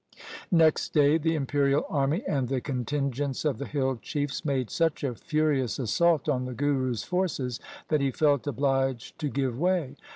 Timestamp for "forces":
7.03-7.59